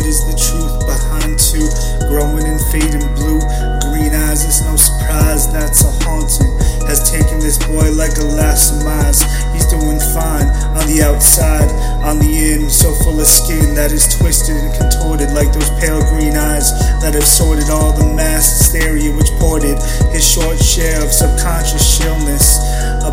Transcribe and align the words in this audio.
What 0.00 0.08
is 0.08 0.24
the 0.24 0.32
truth 0.32 0.80
behind 0.88 1.36
two? 1.36 1.68
Growing 2.08 2.48
and 2.48 2.56
fading 2.72 3.04
blue. 3.20 3.36
Green 3.84 4.16
eyes, 4.16 4.48
it's 4.48 4.64
no 4.64 4.72
surprise 4.72 5.44
that's 5.52 5.84
a 5.84 5.92
haunting. 6.08 6.56
Has 6.88 7.04
taken 7.04 7.36
this 7.36 7.60
boy 7.68 7.92
like 7.92 8.16
a 8.16 8.24
last 8.32 8.72
surmise. 8.72 9.20
He's 9.52 9.68
doing 9.68 10.00
fine 10.16 10.48
on 10.72 10.88
the 10.88 11.04
outside, 11.04 11.68
on 12.00 12.16
the 12.16 12.32
in, 12.32 12.70
so 12.72 12.96
full 13.04 13.20
of 13.20 13.28
skin 13.28 13.76
that 13.76 13.92
is 13.92 14.08
twisted 14.16 14.56
and 14.56 14.72
contorted 14.72 15.36
like 15.36 15.52
those 15.52 15.68
pale 15.76 16.00
green 16.08 16.32
eyes 16.32 16.72
that 17.04 17.12
have 17.12 17.28
sorted 17.28 17.68
all 17.68 17.92
the 17.92 18.08
mass 18.16 18.48
hysteria 18.56 19.12
which 19.12 19.28
ported 19.36 19.76
his 20.16 20.24
short 20.24 20.56
share 20.56 21.04
of 21.04 21.12
subconscious 21.12 21.79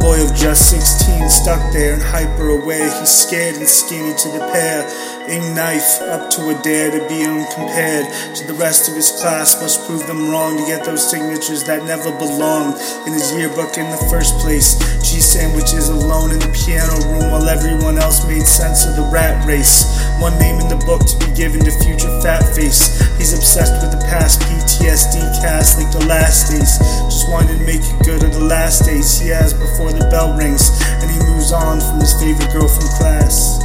boy 0.00 0.24
of 0.24 0.34
just 0.34 0.70
16 0.70 1.28
stuck 1.28 1.60
there 1.72 1.94
and 1.94 2.02
hyper 2.02 2.48
aware. 2.48 2.88
He's 2.98 3.12
scared 3.12 3.56
and 3.56 3.68
skinny 3.68 4.16
to 4.16 4.28
the 4.32 4.40
pair. 4.50 4.88
Ing 5.28 5.54
knife 5.54 6.00
up 6.08 6.30
to 6.30 6.50
a 6.50 6.56
dare 6.62 6.90
to 6.90 7.00
be 7.06 7.22
uncompared 7.22 8.08
to 8.34 8.42
the 8.48 8.54
rest 8.54 8.88
of 8.88 8.96
his 8.96 9.12
class. 9.20 9.60
Must 9.60 9.86
prove 9.86 10.06
them 10.06 10.30
wrong 10.30 10.56
to 10.58 10.64
get 10.66 10.84
those 10.84 11.04
signatures 11.08 11.62
that 11.64 11.84
never 11.84 12.10
belonged 12.16 12.80
in 13.06 13.12
his 13.12 13.30
yearbook 13.36 13.76
in 13.76 13.88
the 13.92 14.02
first 14.10 14.34
place. 14.40 14.80
Cheese 15.04 15.26
sandwiches 15.26 15.88
alone 15.88 16.32
in 16.32 16.40
the 16.40 16.52
piano 16.56 16.96
room 17.12 17.30
while 17.30 17.48
everyone 17.48 17.98
else 17.98 18.26
made 18.26 18.42
sense 18.42 18.86
of 18.86 18.96
the 18.96 19.06
rat 19.12 19.46
race. 19.46 19.84
One 20.18 20.36
name 20.38 20.60
in 20.60 20.68
the 20.68 20.80
book 20.84 21.04
to 21.06 21.16
be 21.20 21.30
given 21.36 21.60
to 21.64 21.72
future 21.84 22.10
fat 22.22 22.42
face. 22.56 22.88
He's 23.18 23.32
obsessed 23.36 23.76
with 23.84 23.92
the 23.92 24.02
past 24.08 24.40
PTSD 24.48 25.20
cast 25.44 25.78
like 25.78 25.92
the 25.92 26.04
last 26.06 26.50
days. 26.50 26.80
Wanted 27.30 27.58
to 27.58 27.64
make 27.64 27.80
it 27.80 28.04
good 28.04 28.24
of 28.24 28.34
the 28.34 28.40
last 28.40 28.84
days 28.84 29.20
he 29.20 29.28
has 29.28 29.54
before 29.54 29.92
the 29.92 30.04
bell 30.10 30.36
rings 30.36 30.68
and 30.82 31.08
he 31.08 31.16
moves 31.30 31.52
on 31.52 31.78
from 31.78 32.00
his 32.00 32.12
favorite 32.14 32.52
girl 32.52 32.66
from 32.66 32.88
class. 32.98 33.60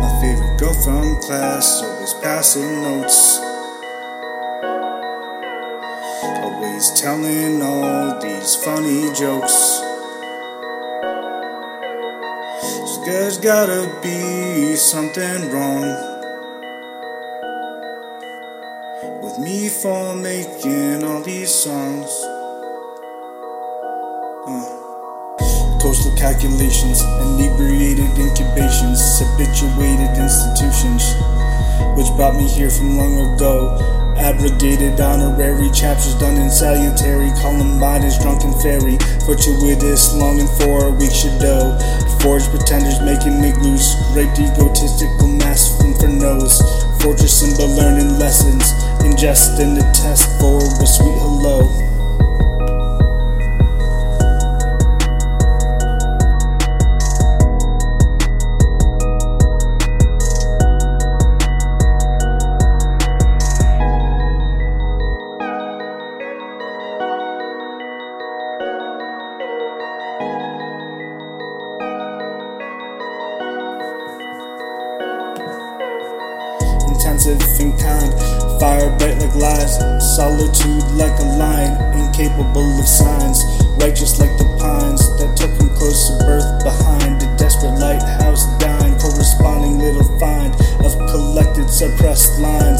My 0.00 0.20
favorite 0.22 0.56
girl 0.58 0.72
from 0.72 1.20
class, 1.20 1.82
always 1.82 2.14
passing 2.14 2.80
notes. 2.80 3.38
Always 6.40 6.90
telling 6.98 7.60
all 7.60 8.18
these 8.18 8.56
funny 8.64 9.12
jokes. 9.12 9.82
There's 13.04 13.36
gotta 13.36 13.92
be 14.02 14.74
something 14.76 15.50
wrong 15.50 16.11
me 19.42 19.68
for 19.68 20.14
making 20.14 21.02
all 21.02 21.20
these 21.20 21.50
songs. 21.50 22.10
Uh. 24.46 24.78
Coastal 25.82 26.14
calculations, 26.14 27.02
inebriated 27.26 28.06
incubations, 28.14 29.02
habituated 29.18 30.14
institutions, 30.14 31.02
which 31.98 32.06
brought 32.14 32.36
me 32.36 32.46
here 32.46 32.70
from 32.70 32.96
long 32.96 33.34
ago. 33.34 33.74
Abrogated 34.16 35.00
honorary 35.00 35.68
chapters 35.74 36.14
done 36.20 36.36
in 36.36 36.48
salutary. 36.48 37.32
Columbine 37.42 38.04
is 38.04 38.16
drunken 38.18 38.52
fairy. 38.60 38.96
Fortuitous, 39.26 40.14
longing 40.14 40.46
for 40.62 40.86
a 40.86 40.90
weak 40.90 41.10
shadow. 41.10 41.74
Forged 42.20 42.46
pretenders 42.50 43.00
making 43.02 43.42
igloos. 43.42 43.96
Raped 44.14 44.38
egotistical 44.38 45.26
mass 45.26 45.76
from 45.76 45.94
for 45.98 46.06
nose. 46.06 46.62
Fortress 47.02 47.40
symbol 47.40 47.66
learning 47.74 48.16
lessons. 48.20 48.62
Ingesting 49.02 49.74
the 49.74 49.82
test 49.92 50.38
for 50.38 50.58
a 50.58 50.86
sweet 50.86 51.18
hello. 51.18 51.91
Intensive 77.02 77.42
and 77.58 77.74
kind. 77.80 78.14
Fire 78.60 78.96
bright 78.96 79.18
like 79.18 79.34
lies, 79.34 79.74
solitude 80.14 80.86
like 80.94 81.18
a 81.18 81.28
lion, 81.36 81.74
incapable 81.98 82.78
of 82.78 82.86
signs. 82.86 83.42
Righteous 83.82 84.20
like 84.20 84.30
the 84.38 84.46
pines 84.60 85.02
that 85.18 85.36
took 85.36 85.50
him 85.58 85.74
close 85.74 86.08
to 86.08 86.24
birth 86.24 86.62
behind 86.62 87.20
a 87.22 87.36
desperate 87.36 87.74
lighthouse 87.80 88.46
dying. 88.58 88.94
Corresponding 89.00 89.78
little 89.78 90.06
find 90.20 90.54
of 90.86 90.94
collected 91.10 91.68
suppressed 91.68 92.38
lines 92.38 92.71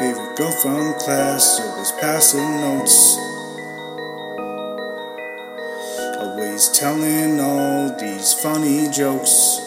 favorite 0.00 0.34
girl 0.34 0.50
from 0.50 0.94
class, 0.94 1.60
always 1.60 1.92
passing 2.00 2.40
notes. 2.62 3.18
Always 6.22 6.70
telling 6.70 7.38
all 7.38 7.94
these 7.98 8.32
funny 8.32 8.88
jokes. 8.88 9.60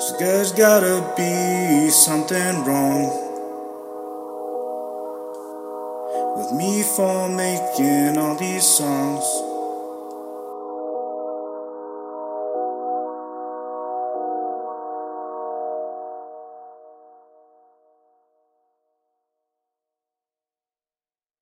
So 0.00 0.16
there's 0.18 0.52
gotta 0.52 1.12
be 1.14 1.90
something 1.90 2.64
wrong 2.64 3.04
with 6.38 6.52
me 6.52 6.82
for 6.96 7.28
making 7.28 8.16
all 8.16 8.34
these 8.36 8.64
songs. 8.64 9.45